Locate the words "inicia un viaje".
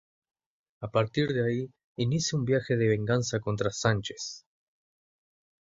1.95-2.75